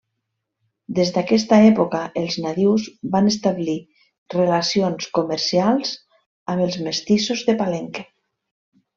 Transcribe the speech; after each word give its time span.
Des 0.99 1.09
d'aquesta 1.15 1.57
època 1.65 1.97
els 2.21 2.37
nadius 2.45 2.85
van 3.15 3.27
establir 3.31 3.75
relacions 4.35 5.09
comercials 5.17 5.91
amb 6.55 6.65
els 6.69 6.79
mestissos 6.87 7.45
de 7.51 7.57
Palenque. 7.61 8.07